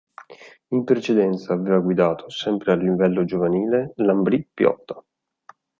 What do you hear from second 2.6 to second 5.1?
a livello giovanile, l'Ambrì-Piotta.